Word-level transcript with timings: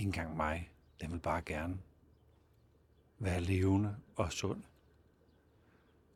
Ikke 0.00 0.08
engang 0.08 0.36
mig. 0.36 0.72
Den 1.00 1.12
vil 1.12 1.18
bare 1.18 1.42
gerne 1.42 1.78
være 3.18 3.40
levende 3.40 3.96
og 4.16 4.32
sund. 4.32 4.62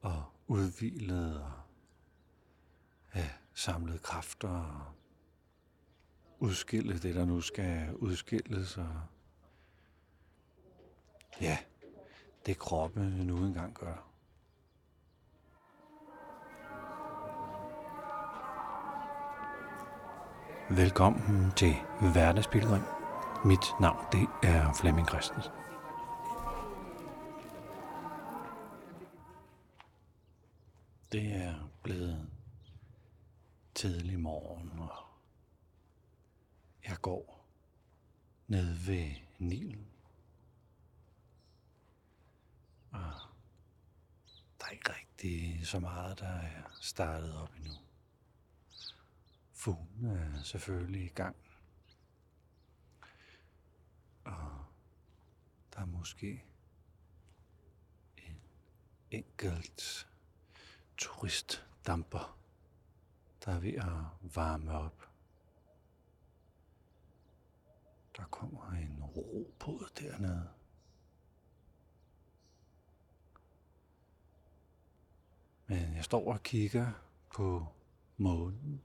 Og 0.00 0.24
udvilet 0.46 1.42
og 1.42 1.52
ja, 3.14 3.28
samlet 3.54 4.02
kræfter 4.02 4.48
og 4.48 4.84
udskille 6.38 6.98
det, 6.98 7.14
der 7.14 7.24
nu 7.24 7.40
skal 7.40 7.94
udskilles. 7.94 8.76
Og 8.76 9.00
ja, 11.40 11.58
det 12.46 12.58
kroppen 12.58 13.02
nu 13.02 13.36
engang 13.36 13.74
gør. 13.74 14.08
Velkommen 20.70 21.52
til 21.56 21.74
Hverdagspilgrim. 22.12 22.93
Mit 23.46 23.80
navn 23.80 24.06
det 24.12 24.28
er 24.42 24.72
Flemming 24.72 25.08
Christensen. 25.08 25.52
Det 31.12 31.32
er 31.32 31.68
blevet 31.82 32.30
tidlig 33.74 34.20
morgen, 34.20 34.78
og 34.78 35.06
jeg 36.84 36.96
går 37.02 37.46
ned 38.46 38.74
ved 38.86 39.10
Nilen. 39.38 39.86
Og 42.92 43.12
der 44.60 44.66
er 44.66 44.70
ikke 44.70 44.92
rigtig 44.92 45.66
så 45.66 45.80
meget, 45.80 46.18
der 46.18 46.26
er 46.26 46.62
startet 46.80 47.36
op 47.42 47.54
endnu. 47.56 47.72
Fuglen 49.52 50.04
er 50.04 50.42
selvfølgelig 50.42 51.04
i 51.04 51.08
gang. 51.14 51.36
Der 55.74 55.80
er 55.80 55.86
måske 55.86 56.44
en 58.16 58.40
enkelt 59.10 60.08
turistdamper, 60.96 62.38
der 63.44 63.52
er 63.52 63.58
ved 63.58 63.74
at 63.74 64.34
varme 64.34 64.72
op. 64.72 65.10
Der 68.16 68.24
kommer 68.24 68.70
en 68.70 69.04
robåd 69.04 69.90
dernede. 69.98 70.50
Men 75.66 75.96
jeg 75.96 76.04
står 76.04 76.32
og 76.32 76.42
kigger 76.42 76.92
på 77.34 77.66
månen. 78.16 78.82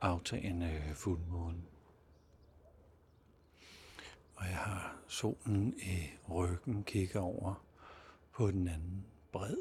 Aftagende 0.00 0.92
fuldmåne. 0.94 1.75
Og 4.36 4.44
jeg 4.44 4.58
har 4.58 4.96
solen 5.08 5.74
i 5.80 6.10
ryggen, 6.28 6.84
kigger 6.84 7.20
over 7.20 7.64
på 8.32 8.50
den 8.50 8.68
anden 8.68 9.06
bred, 9.32 9.56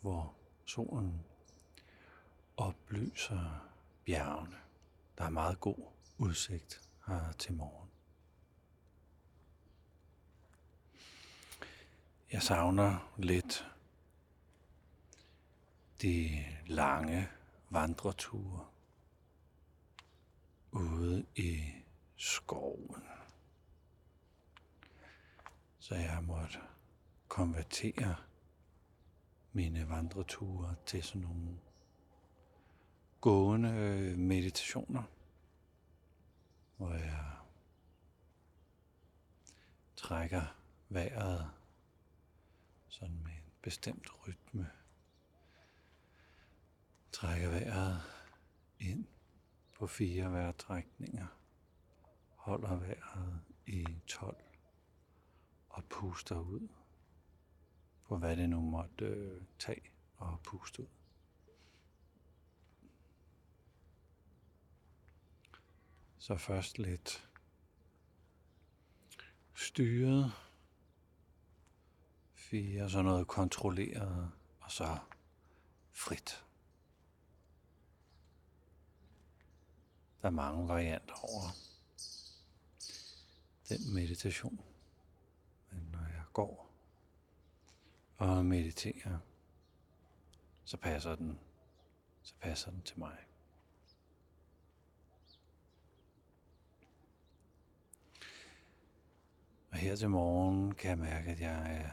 hvor 0.00 0.34
solen 0.64 1.24
oplyser 2.56 3.70
bjergene. 4.04 4.56
Der 5.18 5.24
er 5.24 5.30
meget 5.30 5.60
god 5.60 5.90
udsigt 6.18 6.88
her 7.06 7.32
til 7.32 7.52
morgen. 7.52 7.90
Jeg 12.32 12.42
savner 12.42 13.12
lidt 13.16 13.66
de 16.02 16.44
lange 16.66 17.28
vandreture 17.70 18.66
ude 20.72 21.26
i 21.36 21.60
skoven. 22.16 23.02
Så 25.80 25.94
jeg 25.94 26.10
har 26.10 26.20
måttet 26.20 26.60
konvertere 27.28 28.16
mine 29.52 29.88
vandreture 29.88 30.74
til 30.86 31.02
sådan 31.02 31.22
nogle 31.22 31.58
gående 33.20 33.68
øh, 33.68 34.18
meditationer, 34.18 35.02
hvor 36.76 36.92
jeg 36.92 37.36
trækker 39.96 40.56
vejret 40.88 41.50
sådan 42.88 43.22
med 43.22 43.32
en 43.32 43.52
bestemt 43.62 44.06
rytme. 44.26 44.70
Trækker 47.12 47.50
vejret 47.50 48.02
ind 48.78 49.06
på 49.74 49.86
fire 49.86 50.32
vejrtrækninger. 50.32 51.26
Holder 52.36 52.76
vejret 52.76 53.40
i 53.66 53.86
12 54.06 54.49
og 55.80 55.84
puster 55.88 56.38
ud 56.38 56.68
på 58.04 58.18
hvad 58.18 58.36
det 58.36 58.50
nu 58.50 58.60
måtte 58.60 59.04
øh, 59.04 59.42
tage 59.58 59.90
og 60.16 60.40
puste 60.42 60.82
ud. 60.82 60.88
Så 66.18 66.36
først 66.36 66.78
lidt 66.78 67.28
styret, 69.54 70.32
fire, 72.34 72.90
så 72.90 73.02
noget 73.02 73.26
kontrolleret, 73.26 74.32
og 74.60 74.70
så 74.70 74.98
frit. 75.92 76.44
Der 80.22 80.28
er 80.28 80.32
mange 80.32 80.68
varianter 80.68 81.14
over 81.14 81.48
den 83.68 83.94
meditation. 83.94 84.69
Går 86.32 86.70
og 88.16 88.46
mediterer, 88.46 89.18
så 90.64 90.76
passer 90.76 91.14
den, 91.14 91.38
så 92.22 92.34
passer 92.40 92.70
den 92.70 92.82
til 92.82 92.98
mig. 92.98 93.16
Og 99.70 99.76
her 99.76 99.96
til 99.96 100.10
morgen 100.10 100.74
kan 100.74 100.90
jeg 100.90 100.98
mærke, 100.98 101.30
at 101.30 101.40
jeg 101.40 101.76
er 101.76 101.90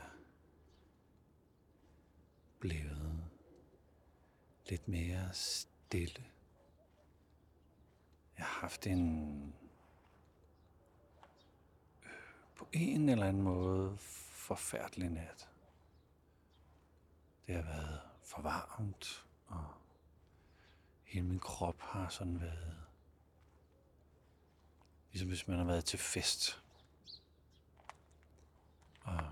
blevet 2.59 3.23
lidt 4.69 4.87
mere 4.87 5.33
stille. 5.33 6.25
Jeg 8.37 8.45
har 8.45 8.61
haft 8.61 8.87
en 8.87 9.53
øh, 12.03 12.09
på 12.55 12.67
en 12.73 13.09
eller 13.09 13.25
anden 13.25 13.43
måde 13.43 13.97
forfærdelig 14.47 15.09
nat. 15.09 15.49
Det 17.47 17.55
har 17.55 17.61
været 17.61 18.01
for 18.21 18.41
varmt, 18.41 19.25
og 19.47 19.73
hele 21.03 21.25
min 21.25 21.39
krop 21.39 21.79
har 21.79 22.09
sådan 22.09 22.41
været, 22.41 22.77
ligesom 25.11 25.27
hvis 25.27 25.47
man 25.47 25.57
har 25.57 25.65
været 25.65 25.85
til 25.85 25.99
fest. 25.99 26.63
Og 29.01 29.29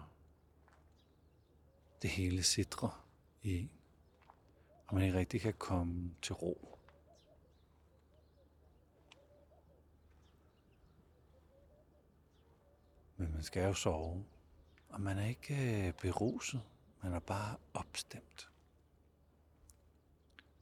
det 2.01 2.09
hele 2.09 2.43
sidder 2.43 3.05
i 3.43 3.57
en, 3.59 3.71
og 4.87 4.95
man 4.95 5.03
ikke 5.03 5.17
rigtig 5.17 5.41
kan 5.41 5.53
komme 5.53 6.15
til 6.21 6.33
ro. 6.35 6.79
Men 13.17 13.31
man 13.31 13.43
skal 13.43 13.63
jo 13.63 13.73
sove, 13.73 14.25
og 14.89 15.01
man 15.01 15.17
er 15.17 15.25
ikke 15.25 15.87
øh, 15.87 15.93
beruset, 15.93 16.61
man 17.01 17.13
er 17.13 17.19
bare 17.19 17.57
opstemt. 17.73 18.49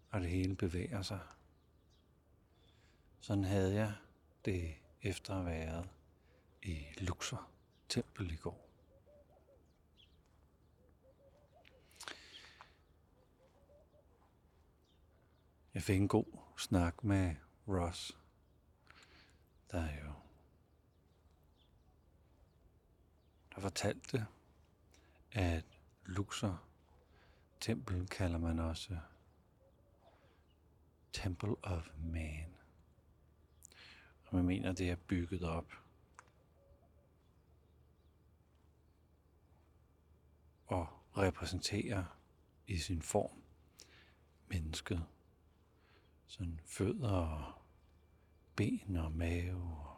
Og 0.10 0.22
det 0.22 0.30
hele 0.30 0.56
bevæger 0.56 1.02
sig. 1.02 1.20
Sådan 3.20 3.44
havde 3.44 3.74
jeg 3.74 3.94
det 4.46 4.76
efter 5.02 5.34
at 5.34 5.44
have 5.44 5.52
været 5.52 5.90
i 6.64 6.86
Luxor 6.98 7.48
tempel 7.90 8.32
i 8.32 8.36
går. 8.36 8.70
Jeg 15.74 15.84
fik 15.84 16.02
en 16.02 16.08
god 16.08 16.26
snak 16.58 17.04
med 17.04 17.36
Ross, 17.68 18.18
der 19.72 19.82
er 19.82 20.06
jo 20.06 20.13
der 23.56 23.62
fortalte, 23.62 24.28
at 25.32 25.66
Luxor 26.06 26.64
tempel 27.60 28.08
kalder 28.08 28.38
man 28.38 28.60
også 28.60 28.98
Temple 31.14 31.56
of 31.64 31.88
Man. 31.98 32.56
Og 34.26 34.36
man 34.36 34.46
mener, 34.46 34.72
det 34.72 34.90
er 34.90 34.96
bygget 34.96 35.44
op 35.44 35.74
og 40.68 40.88
repræsenterer 41.18 42.06
i 42.68 42.78
sin 42.78 43.02
form 43.02 43.44
mennesket. 44.48 45.06
Sådan 46.28 46.60
fødder 46.66 47.12
og 47.12 47.54
ben 48.56 48.96
og 48.98 49.12
mave 49.12 49.62
og 49.62 49.93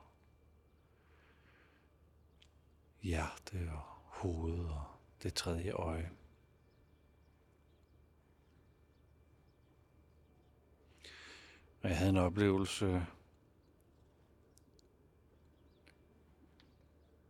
hjerte 3.06 3.72
og 3.72 3.82
hoved 4.06 4.66
og 4.66 4.86
det 5.24 5.34
tredje 5.34 5.72
øje. 5.72 6.12
Og 11.82 11.90
jeg 11.90 11.98
havde 11.98 12.10
en 12.10 12.18
oplevelse 12.18 13.06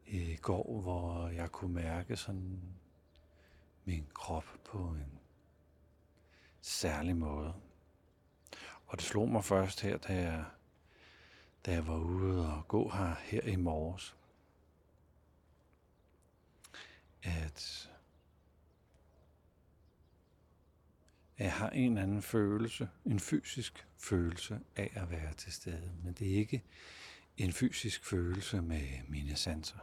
i 0.05 0.35
går, 0.35 0.81
hvor 0.81 1.27
jeg 1.27 1.51
kunne 1.51 1.73
mærke 1.73 2.17
sådan 2.17 2.61
min 3.85 4.07
krop 4.13 4.45
på 4.65 4.77
en 4.77 5.19
særlig 6.61 7.15
måde. 7.15 7.53
Og 8.87 8.97
det 8.97 9.05
slog 9.05 9.29
mig 9.29 9.43
først 9.43 9.81
her, 9.81 9.97
da 9.97 10.13
jeg, 10.13 10.45
da 11.65 11.71
jeg 11.71 11.87
var 11.87 11.97
ude 11.97 12.53
og 12.53 12.67
gå 12.67 12.89
her, 12.89 13.15
her 13.15 13.41
i 13.41 13.55
morges, 13.55 14.15
at 17.25 17.91
jeg 21.37 21.53
har 21.53 21.69
en 21.69 21.97
anden 21.97 22.21
følelse, 22.21 22.89
en 23.05 23.19
fysisk 23.19 23.87
følelse 23.97 24.59
af 24.75 24.91
at 24.95 25.11
være 25.11 25.33
til 25.33 25.53
stede. 25.53 25.91
Men 26.03 26.13
det 26.13 26.31
er 26.31 26.35
ikke 26.35 26.63
en 27.37 27.53
fysisk 27.53 28.05
følelse 28.05 28.61
med 28.61 29.03
mine 29.07 29.35
sanser. 29.35 29.77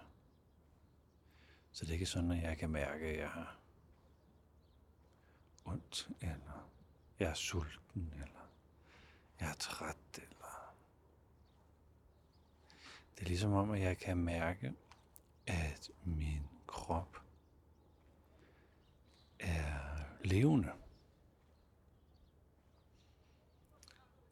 Så 1.73 1.85
det 1.85 1.91
er 1.91 1.95
ikke 1.95 2.07
sådan, 2.07 2.31
at 2.31 2.43
jeg 2.43 2.59
kan 2.59 2.71
mærke, 2.71 3.07
at 3.07 3.19
jeg 3.19 3.31
har 3.31 3.59
ondt, 5.65 6.09
eller 6.21 6.71
jeg 7.19 7.29
er 7.29 7.35
sulten, 7.35 8.13
eller 8.15 8.51
jeg 9.41 9.51
er 9.51 9.55
træt, 9.55 9.97
eller... 10.15 10.75
Det 13.15 13.25
er 13.25 13.29
ligesom 13.29 13.53
om, 13.53 13.71
at 13.71 13.81
jeg 13.81 13.99
kan 13.99 14.17
mærke, 14.17 14.73
at 15.47 15.91
min 16.05 16.43
krop 16.67 17.22
er 19.43 20.05
levende. 20.25 20.73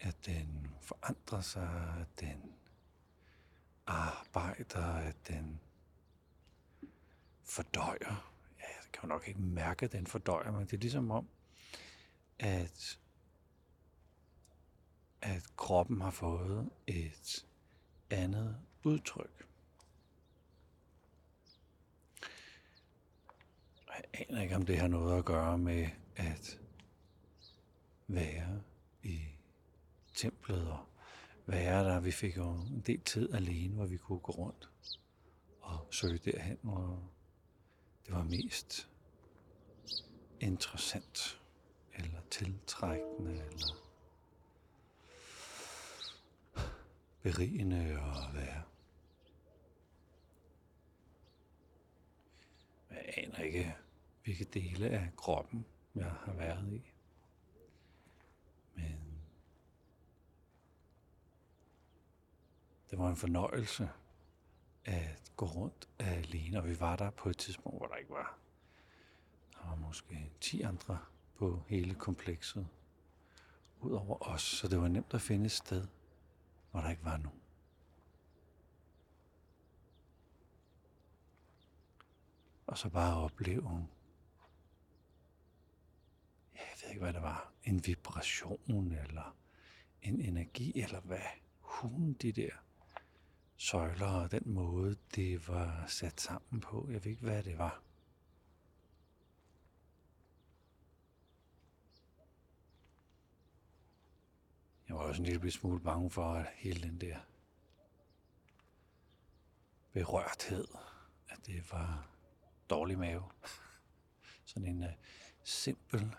At 0.00 0.26
den 0.26 0.70
forandrer 0.80 1.40
sig, 1.40 1.96
at 2.00 2.20
den 2.20 2.52
arbejder, 3.86 4.86
at 4.86 5.16
den 5.28 5.60
fordøjer. 7.44 8.32
Ja, 8.58 8.64
jeg 8.66 8.92
kan 8.92 9.02
jo 9.02 9.08
nok 9.08 9.28
ikke 9.28 9.40
mærke, 9.40 9.84
at 9.84 9.92
den 9.92 10.06
fordøjer, 10.06 10.50
men 10.50 10.60
det 10.60 10.72
er 10.72 10.78
ligesom 10.78 11.10
om, 11.10 11.28
at, 12.38 12.98
at 15.22 15.56
kroppen 15.56 16.00
har 16.00 16.10
fået 16.10 16.70
et 16.86 17.46
andet 18.10 18.56
udtryk. 18.84 19.49
Aner 24.12 24.42
ikke, 24.42 24.56
om 24.56 24.66
det 24.66 24.78
har 24.78 24.88
noget 24.88 25.18
at 25.18 25.24
gøre 25.24 25.58
med 25.58 25.88
at 26.16 26.60
være 28.08 28.62
i 29.02 29.20
templet 30.14 30.70
og 30.70 30.78
være 31.46 31.84
der. 31.84 32.00
Vi 32.00 32.10
fik 32.10 32.36
jo 32.36 32.50
en 32.50 32.82
del 32.86 33.00
tid 33.00 33.34
alene, 33.34 33.74
hvor 33.74 33.86
vi 33.86 33.96
kunne 33.96 34.18
gå 34.18 34.32
rundt 34.32 34.70
og 35.60 35.88
søge 35.90 36.18
derhen, 36.18 36.58
hvor 36.62 37.10
det 38.06 38.14
var 38.14 38.22
mest 38.22 38.88
interessant 40.40 41.40
eller 41.94 42.20
tiltrækkende 42.30 43.32
eller 43.32 43.80
berigende 47.22 47.76
at 47.76 48.34
være. 48.34 48.62
Jeg 52.90 53.14
aner 53.16 53.38
ikke, 53.38 53.76
hvilke 54.30 54.60
dele 54.60 54.88
af 54.90 55.10
kroppen 55.16 55.66
jeg 55.94 56.10
har 56.10 56.32
været 56.32 56.72
i. 56.72 56.92
Men 58.74 59.22
det 62.90 62.98
var 62.98 63.10
en 63.10 63.16
fornøjelse 63.16 63.90
at 64.84 65.32
gå 65.36 65.46
rundt 65.46 65.88
alene, 65.98 66.58
og 66.58 66.68
vi 66.68 66.80
var 66.80 66.96
der 66.96 67.10
på 67.10 67.28
et 67.28 67.36
tidspunkt, 67.36 67.78
hvor 67.78 67.86
der 67.86 67.96
ikke 67.96 68.10
var. 68.10 68.38
Der 69.52 69.68
var 69.68 69.76
måske 69.76 70.30
10 70.40 70.60
andre 70.62 70.98
på 71.34 71.62
hele 71.68 71.94
komplekset, 71.94 72.68
udover 73.80 74.28
os, 74.28 74.42
så 74.42 74.68
det 74.68 74.80
var 74.80 74.88
nemt 74.88 75.14
at 75.14 75.20
finde 75.20 75.44
et 75.44 75.52
sted, 75.52 75.86
hvor 76.70 76.80
der 76.80 76.90
ikke 76.90 77.04
var 77.04 77.16
nogen. 77.16 77.40
Og 82.66 82.78
så 82.78 82.88
bare 82.88 83.16
opleve, 83.16 83.88
ikke, 86.90 87.02
hvad 87.02 87.12
det 87.12 87.22
var, 87.22 87.52
en 87.64 87.86
vibration, 87.86 88.92
eller 88.92 89.36
en 90.02 90.20
energi, 90.20 90.80
eller 90.80 91.00
hvad 91.00 91.22
hun 91.60 92.12
de 92.12 92.32
der 92.32 92.50
søjler 93.56 94.06
og 94.06 94.30
den 94.30 94.42
måde, 94.44 94.96
det 95.14 95.48
var 95.48 95.86
sat 95.86 96.20
sammen 96.20 96.60
på. 96.60 96.86
Jeg 96.90 97.04
ved 97.04 97.10
ikke, 97.10 97.22
hvad 97.22 97.42
det 97.42 97.58
var. 97.58 97.82
Jeg 104.88 104.96
var 104.96 105.02
også 105.02 105.22
en 105.22 105.28
lille 105.28 105.50
smule 105.50 105.80
bange 105.80 106.10
for, 106.10 106.34
at 106.34 106.46
hele 106.54 106.82
den 106.82 107.00
der 107.00 107.18
berørthed, 109.92 110.68
at 111.28 111.46
det 111.46 111.72
var 111.72 112.10
dårlig 112.70 112.98
mave. 112.98 113.24
Sådan 114.44 114.68
en 114.68 114.82
uh, 114.82 114.90
simpel, 115.42 116.14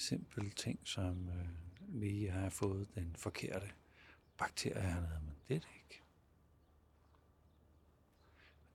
simpel 0.00 0.50
ting, 0.50 0.80
som 0.84 1.28
øh, 1.28 1.48
lige 1.88 2.30
har 2.30 2.48
fået 2.48 2.94
den 2.94 3.16
forkerte 3.16 3.70
bakterie 4.38 4.82
hernede, 4.82 5.20
men 5.24 5.34
det 5.48 5.56
er 5.56 5.60
det 5.60 5.68
ikke. 5.84 6.02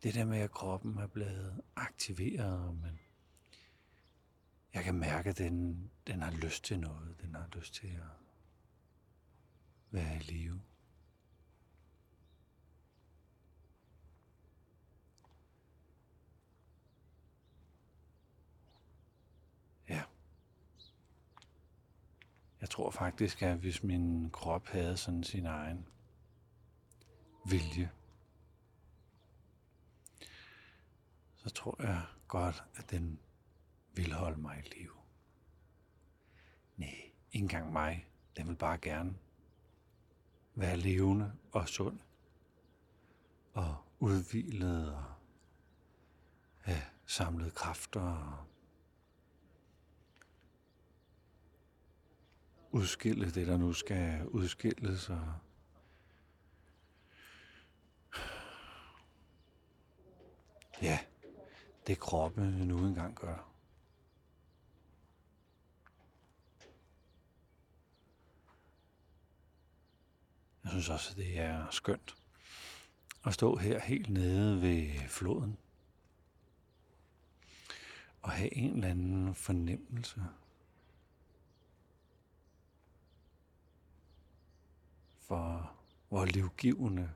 Det 0.03 0.13
der 0.13 0.25
med, 0.25 0.39
at 0.39 0.51
kroppen 0.51 0.97
er 0.97 1.07
blevet 1.07 1.61
aktiveret, 1.75 2.75
men 2.75 2.99
jeg 4.73 4.83
kan 4.83 4.95
mærke, 4.95 5.29
at 5.29 5.37
den, 5.37 5.91
den 6.07 6.21
har 6.21 6.31
lyst 6.31 6.63
til 6.63 6.79
noget. 6.79 7.15
Den 7.21 7.35
har 7.35 7.47
lyst 7.55 7.73
til 7.73 7.87
at 7.87 8.03
være 9.91 10.15
i 10.15 10.19
live. 10.19 10.61
Ja. 19.89 20.03
Jeg 22.61 22.64
tror 22.75 22.91
faktisk, 22.91 23.41
at 23.41 23.57
hvis 23.57 23.83
min 23.83 24.29
krop 24.29 24.67
havde 24.67 24.97
sådan 24.97 25.23
sin 25.23 25.45
egen 25.45 25.87
vilje, 27.49 27.91
så 31.35 31.49
tror 31.49 31.83
jeg 31.83 32.05
godt, 32.27 32.63
at 32.75 32.91
den 32.91 33.19
vil 33.93 34.13
holde 34.13 34.41
mig 34.41 34.63
i 34.65 34.79
live. 34.79 34.91
Nej, 36.77 36.89
ikke 37.31 37.43
engang 37.43 37.71
mig. 37.71 38.07
Den 38.37 38.47
vil 38.47 38.55
bare 38.55 38.77
gerne 38.77 39.17
være 40.55 40.77
levende 40.77 41.33
og 41.51 41.69
sund 41.69 41.99
og 43.53 43.77
udvilet 43.99 44.93
og 44.93 45.03
have 46.61 46.81
samlet 47.05 47.53
kræfter 47.53 48.01
og 48.01 48.44
udskille 52.75 53.31
det, 53.31 53.47
der 53.47 53.57
nu 53.57 53.73
skal 53.73 54.27
udskilles 54.27 55.09
og 55.09 55.33
ja, 60.81 60.99
det 61.87 61.99
kroppen 61.99 62.43
nu 62.43 62.77
engang 62.77 63.15
gør. 63.15 63.51
Jeg 70.63 70.71
synes 70.71 70.89
også, 70.89 71.11
at 71.11 71.17
det 71.17 71.39
er 71.39 71.69
skønt 71.71 72.15
at 73.25 73.33
stå 73.33 73.55
her 73.55 73.79
helt 73.79 74.09
nede 74.09 74.61
ved 74.61 75.09
floden 75.09 75.57
og 78.21 78.31
have 78.31 78.57
en 78.57 78.75
eller 78.75 78.87
anden 78.87 79.35
fornemmelse 79.35 80.23
for, 85.27 85.75
hvor 86.09 86.25
livgivende 86.25 87.13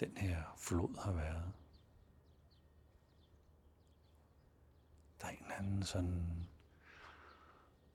den 0.00 0.16
her 0.16 0.42
flod 0.58 1.02
har 1.02 1.12
været. 1.12 1.52
Der 5.20 5.26
er 5.26 5.30
en 5.30 5.42
eller 5.42 5.54
anden 5.54 5.82
sådan 5.82 6.48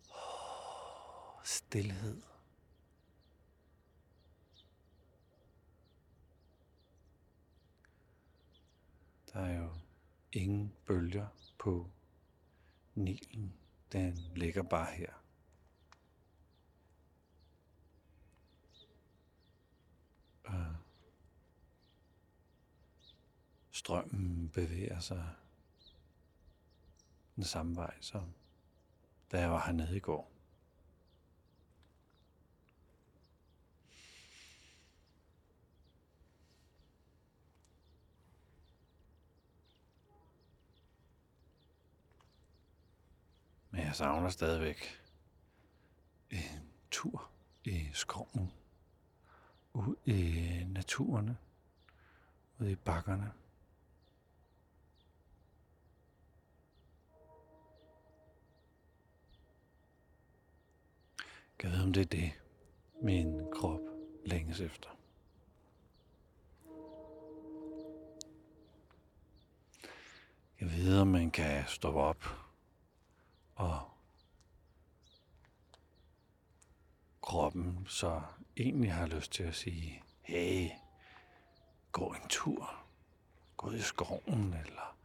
oh, 0.10 1.44
stillhed. 1.44 2.22
Der 9.34 9.40
er 9.40 9.58
jo 9.58 9.70
ingen 10.32 10.74
bølger 10.86 11.28
på 11.58 11.90
Nilen. 12.96 13.54
Den 13.92 14.14
ligger 14.36 14.64
bare 14.64 14.96
her. 14.96 15.19
Strømmen 23.90 24.50
bevæger 24.50 25.00
sig 25.00 25.30
den 27.36 27.44
samme 27.44 27.76
vej, 27.76 27.94
som 28.02 28.34
da 29.32 29.40
jeg 29.40 29.52
var 29.52 29.66
hernede 29.66 29.98
i 29.98 30.00
går. 30.00 30.32
Men 43.72 43.82
jeg 43.82 43.96
savner 43.96 44.30
stadigvæk 44.30 45.02
en 46.30 46.72
tur 46.92 47.30
i 47.64 47.90
skoven, 47.94 48.52
ud 49.74 49.96
i 50.06 50.64
naturen, 50.68 51.38
ud 52.60 52.68
i 52.68 52.76
bakkerne. 52.76 53.34
Jeg 61.64 61.72
ved, 61.72 61.84
om 61.84 61.94
det 61.94 62.02
er 62.02 62.06
det, 62.06 62.32
min 63.02 63.52
krop 63.54 63.82
længes 64.26 64.60
efter. 64.60 64.90
Jeg 70.60 70.72
ved, 70.72 71.00
om 71.00 71.08
man 71.08 71.32
kan 71.32 71.64
stoppe 71.68 72.00
op 72.00 72.24
og 73.56 73.80
kroppen 77.22 77.86
så 77.88 78.22
egentlig 78.58 78.94
har 78.94 79.08
lyst 79.08 79.32
til 79.32 79.44
at 79.44 79.56
sige, 79.56 80.04
hey, 80.22 80.70
gå 81.92 82.14
en 82.14 82.28
tur, 82.30 82.86
gå 83.58 83.68
ud 83.68 83.76
i 83.76 83.82
skoven, 83.82 84.54
eller 84.66 84.98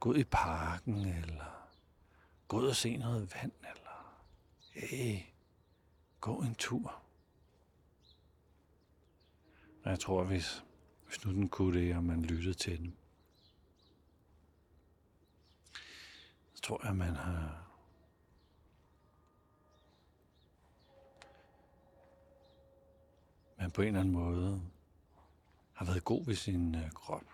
gå 0.00 0.10
ud 0.10 0.16
i 0.16 0.24
parken, 0.24 0.94
eller 0.94 1.68
gå 2.48 2.56
ud 2.56 2.66
og 2.68 2.76
se 2.76 2.96
noget 2.96 3.34
vand, 3.34 3.52
eller 3.60 4.16
hey, 4.72 5.29
gå 6.20 6.42
en 6.42 6.54
tur. 6.54 7.02
Og 9.84 9.90
jeg 9.90 10.00
tror, 10.00 10.24
hvis, 10.24 10.64
hvis 11.06 11.24
nu 11.24 11.32
den 11.32 11.48
kunne 11.48 11.80
det, 11.80 11.96
og 11.96 12.04
man 12.04 12.22
lyttede 12.22 12.54
til 12.54 12.78
den, 12.78 12.96
så 16.54 16.62
tror 16.62 16.86
jeg, 16.86 16.96
man 16.96 17.16
har 17.16 17.70
man 23.60 23.70
på 23.70 23.82
en 23.82 23.88
eller 23.88 24.00
anden 24.00 24.14
måde 24.14 24.62
har 25.72 25.84
været 25.84 26.04
god 26.04 26.24
ved 26.24 26.34
sin 26.34 26.74
øh, 26.74 26.90
krop. 26.90 27.24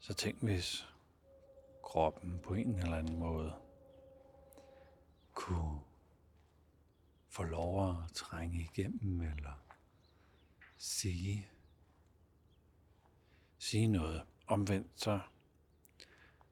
Så 0.00 0.14
tænk, 0.14 0.42
hvis 0.42 0.88
kroppen 1.88 2.40
på 2.42 2.54
en 2.54 2.78
eller 2.78 2.96
anden 2.96 3.18
måde 3.18 3.54
kunne 5.34 5.80
få 7.28 7.42
lov 7.42 7.90
at 7.90 8.12
trænge 8.14 8.60
igennem 8.60 9.20
eller 9.20 9.64
sige, 10.76 11.50
sige 13.58 13.86
noget. 13.86 14.22
Omvendt 14.46 15.00
så 15.00 15.20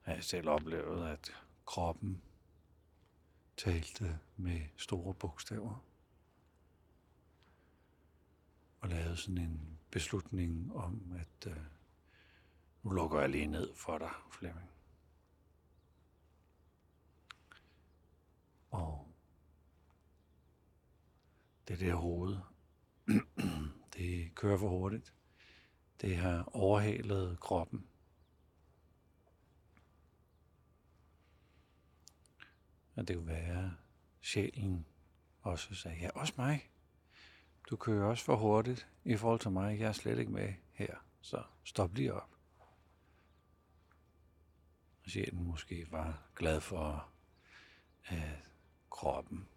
har 0.01 0.13
jeg 0.13 0.23
selv 0.23 0.49
oplevet, 0.49 1.07
at 1.07 1.31
kroppen 1.65 2.21
talte 3.57 4.19
med 4.37 4.61
store 4.77 5.13
bogstaver 5.13 5.85
og 8.79 8.89
lavede 8.89 9.17
sådan 9.17 9.37
en 9.37 9.79
beslutning 9.91 10.75
om, 10.75 11.13
at 11.19 11.47
øh, 11.47 11.57
nu 12.83 12.89
lukker 12.89 13.19
jeg 13.19 13.29
lige 13.29 13.47
ned 13.47 13.75
for 13.75 13.97
dig, 13.97 14.11
Flemming. 14.31 14.76
Og 18.71 19.07
det 21.67 21.79
der 21.79 21.95
hoved, 21.95 22.37
det 23.93 24.35
kører 24.35 24.57
for 24.57 24.69
hurtigt. 24.69 25.13
Det 26.01 26.17
har 26.17 26.55
overhalet 26.55 27.39
kroppen. 27.39 27.87
Og 32.95 33.07
det 33.07 33.15
kunne 33.15 33.27
være, 33.27 33.75
sjælen 34.21 34.85
også 35.41 35.75
sagde, 35.75 35.97
ja, 35.97 36.09
også 36.15 36.33
mig. 36.37 36.71
Du 37.69 37.75
kører 37.75 38.05
også 38.05 38.25
for 38.25 38.35
hurtigt 38.35 38.87
i 39.05 39.15
forhold 39.15 39.39
til 39.39 39.51
mig. 39.51 39.79
Jeg 39.79 39.87
er 39.87 39.91
slet 39.91 40.19
ikke 40.19 40.31
med 40.31 40.53
her, 40.71 40.95
så 41.21 41.43
stop 41.63 41.95
lige 41.95 42.13
op. 42.13 42.29
Og 45.03 45.09
sjælen 45.11 45.43
måske 45.43 45.91
var 45.91 46.29
glad 46.35 46.61
for, 46.61 47.09
at 48.05 48.46
kroppen 48.97 49.47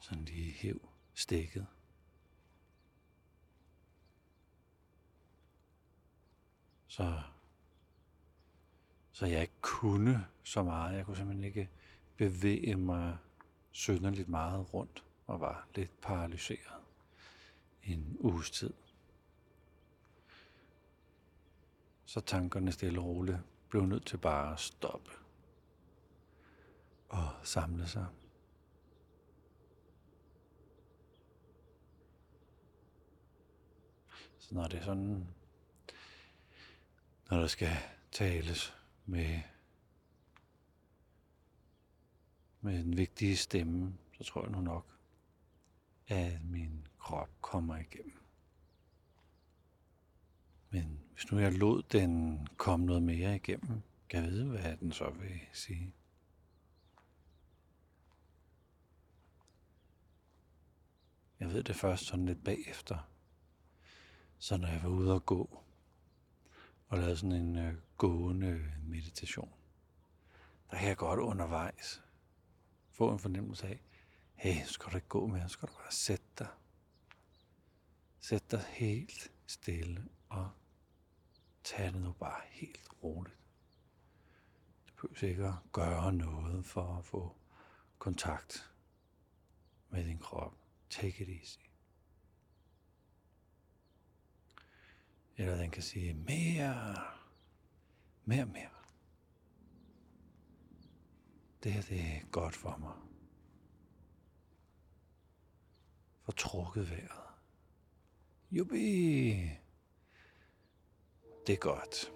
sådan 0.00 0.24
lige 0.24 0.52
hæv 0.52 0.88
stikket. 1.14 1.66
Så 6.86 7.22
så 9.12 9.26
jeg 9.26 9.40
ikke 9.40 9.60
kunne 9.60 10.26
så 10.42 10.62
meget. 10.62 10.96
Jeg 10.96 11.06
kunne 11.06 11.16
simpelthen 11.16 11.44
ikke 11.44 11.68
bevæge 12.16 12.76
mig 12.76 13.16
synderligt 13.70 14.28
meget 14.28 14.74
rundt 14.74 15.04
og 15.26 15.40
var 15.40 15.66
lidt 15.74 16.00
paralyseret 16.00 16.82
en 17.82 18.16
uges 18.20 18.50
tid. 18.50 18.74
Så 22.04 22.20
tankerne 22.20 22.72
stille 22.72 23.00
og 23.00 23.06
roligt 23.06 23.38
blev 23.68 23.86
nødt 23.86 24.06
til 24.06 24.16
bare 24.16 24.52
at 24.52 24.60
stoppe 24.60 25.10
og 27.08 27.28
samle 27.42 27.86
sig. 27.86 28.06
Så 34.38 34.54
når 34.54 34.68
det 34.68 34.78
er 34.78 34.84
sådan, 34.84 35.28
når 37.30 37.40
der 37.40 37.46
skal 37.46 37.76
tales 38.12 38.74
med, 39.06 39.40
med 42.60 42.80
en 42.80 42.96
vigtig 42.96 43.38
stemme, 43.38 43.94
så 44.12 44.24
tror 44.24 44.42
jeg 44.42 44.50
nu 44.50 44.60
nok, 44.60 44.86
at 46.06 46.44
min 46.44 46.86
krop 46.98 47.30
kommer 47.40 47.76
igennem. 47.76 48.22
Men 50.70 51.00
hvis 51.12 51.32
nu 51.32 51.38
jeg 51.38 51.52
lod 51.52 51.82
den 51.82 52.46
komme 52.56 52.86
noget 52.86 53.02
mere 53.02 53.36
igennem, 53.36 53.82
kan 54.08 54.22
jeg 54.22 54.30
vide, 54.30 54.48
hvad 54.48 54.76
den 54.76 54.92
så 54.92 55.10
vil 55.10 55.40
sige. 55.52 55.94
Jeg 61.40 61.52
ved 61.52 61.64
det 61.64 61.76
først 61.76 62.04
sådan 62.04 62.26
lidt 62.26 62.44
bagefter. 62.44 63.10
Så 64.38 64.56
når 64.56 64.68
jeg 64.68 64.82
var 64.82 64.88
ude 64.88 65.14
og 65.14 65.26
gå, 65.26 65.62
og 66.88 66.98
lavede 66.98 67.16
sådan 67.16 67.32
en 67.32 67.56
øh, 67.56 67.74
gående 67.96 68.72
meditation. 68.82 69.52
Der 70.70 70.76
kan 70.76 70.88
jeg 70.88 70.96
godt 70.96 71.20
undervejs 71.20 72.02
få 72.90 73.12
en 73.12 73.18
fornemmelse 73.18 73.66
af, 73.66 73.82
hey, 74.34 74.64
skal 74.64 74.92
du 74.92 74.96
ikke 74.96 75.08
gå 75.08 75.26
med, 75.26 75.48
skal 75.48 75.68
du 75.68 75.72
bare 75.72 75.92
sætte 75.92 76.26
dig. 76.38 76.48
Sæt 78.20 78.50
dig 78.50 78.64
helt 78.68 79.32
stille 79.46 80.08
og 80.28 80.50
tag 81.64 81.92
det 81.92 82.02
nu 82.02 82.12
bare 82.12 82.40
helt 82.50 82.88
roligt. 83.02 83.36
Du 84.86 85.08
behøver 85.08 85.30
ikke 85.30 85.46
at 85.46 85.72
gøre 85.72 86.12
noget 86.12 86.66
for 86.66 86.96
at 86.98 87.04
få 87.04 87.36
kontakt 87.98 88.72
med 89.88 90.04
din 90.04 90.18
krop. 90.18 90.54
Take 90.90 91.22
it 91.22 91.40
easy. 91.40 91.58
Eller 95.36 95.56
den 95.56 95.70
kan 95.70 95.82
sige 95.82 96.14
mere, 96.14 96.96
mere, 98.24 98.46
mere. 98.46 98.70
Det 101.62 101.72
her, 101.72 101.82
det 101.82 102.00
er 102.00 102.30
godt 102.30 102.56
for 102.56 102.76
mig. 102.76 102.94
For 106.22 106.32
trukket 106.32 106.90
vejret. 106.90 107.34
Jubi! 108.50 109.30
Det 111.46 111.52
er 111.52 111.60
godt. 111.60 112.12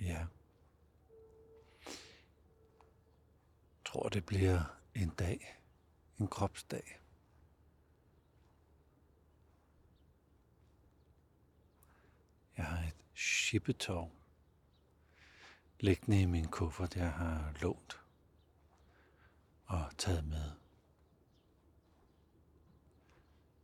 Ja. 0.00 0.26
Tror, 3.92 4.08
det 4.08 4.26
bliver 4.26 4.62
en 4.94 5.08
dag, 5.08 5.60
en 6.18 6.28
kropsdag. 6.28 7.00
Jeg 12.56 12.64
har 12.64 12.86
et 12.88 12.96
shippetov 13.14 14.12
liggende 15.80 16.22
i 16.22 16.26
min 16.26 16.48
kuffert, 16.48 16.96
jeg 16.96 17.12
har 17.12 17.54
lånt 17.60 18.00
og 19.66 19.90
taget 19.98 20.24
med. 20.24 20.50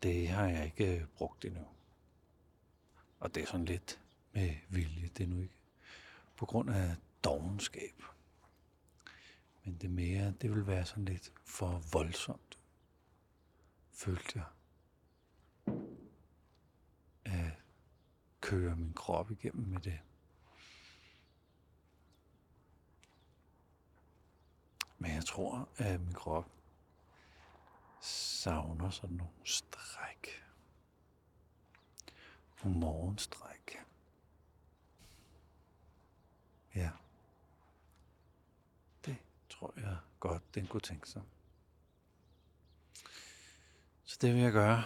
Det 0.02 0.28
har 0.28 0.46
jeg 0.46 0.64
ikke 0.64 1.06
brugt 1.14 1.44
endnu. 1.44 1.66
Og 3.20 3.34
det 3.34 3.42
er 3.42 3.46
sådan 3.46 3.66
lidt 3.66 4.00
med 4.32 4.54
vilje, 4.68 5.08
det 5.08 5.24
er 5.24 5.28
nu 5.28 5.40
ikke 5.40 5.54
på 6.36 6.46
grund 6.46 6.70
af 6.70 6.96
dogenskab. 7.24 8.02
Men 9.66 9.76
det 9.76 9.90
mere, 9.90 10.30
det 10.30 10.50
vil 10.50 10.66
være 10.66 10.86
sådan 10.86 11.04
lidt 11.04 11.32
for 11.44 11.82
voldsomt, 11.92 12.58
følte 13.92 14.32
jeg. 14.34 14.46
At 17.24 17.52
køre 18.40 18.76
min 18.76 18.92
krop 18.92 19.30
igennem 19.30 19.66
med 19.68 19.80
det. 19.80 20.00
Men 24.98 25.10
jeg 25.10 25.24
tror, 25.24 25.68
at 25.76 26.00
min 26.00 26.14
krop 26.14 26.50
savner 28.00 28.90
sådan 28.90 29.16
nogle 29.16 29.32
stræk. 29.44 30.44
Nogle 32.64 32.78
morgenstræk. 32.78 33.76
Ja. 36.74 36.90
Tror 39.58 39.72
jeg 39.76 39.96
godt, 40.20 40.54
den 40.54 40.66
kunne 40.66 40.80
tænke 40.80 41.08
sig. 41.08 41.22
Så 44.04 44.18
det 44.20 44.34
vil 44.34 44.42
jeg 44.42 44.52
gøre, 44.52 44.84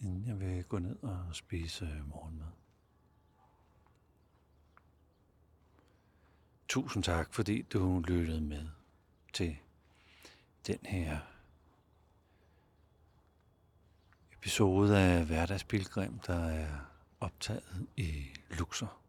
inden 0.00 0.26
jeg 0.26 0.40
vil 0.40 0.64
gå 0.64 0.78
ned 0.78 1.02
og 1.02 1.36
spise 1.36 2.02
morgenmad. 2.06 2.46
Tusind 6.68 7.02
tak, 7.02 7.34
fordi 7.34 7.62
du 7.62 8.00
lyttede 8.00 8.40
med 8.40 8.68
til 9.32 9.58
den 10.66 10.78
her 10.82 11.18
episode 14.32 14.98
af 14.98 15.26
Hverdagspilgrim, 15.26 16.18
der 16.18 16.44
er 16.48 16.80
optaget 17.20 17.86
i 17.96 18.34
Luxor. 18.50 19.01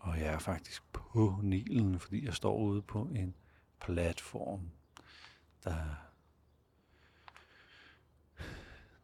Og 0.00 0.20
jeg 0.20 0.26
er 0.26 0.38
faktisk 0.38 0.92
på 0.92 1.40
Nilen, 1.42 2.00
fordi 2.00 2.24
jeg 2.24 2.34
står 2.34 2.56
ude 2.56 2.82
på 2.82 3.02
en 3.02 3.36
platform, 3.80 4.70
der, 5.64 5.94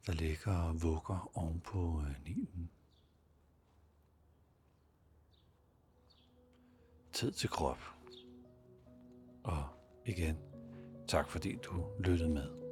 der 0.06 0.12
ligger 0.12 0.56
og 0.56 0.82
vugger 0.82 1.30
oven 1.34 1.60
på 1.60 2.02
øh, 2.06 2.24
Nilen. 2.24 2.70
Tid 7.12 7.32
til 7.32 7.48
krop. 7.48 7.78
Og 9.44 9.68
igen, 10.06 10.38
tak 11.08 11.30
fordi 11.30 11.56
du 11.64 11.90
lyttede 11.98 12.30
med. 12.30 12.65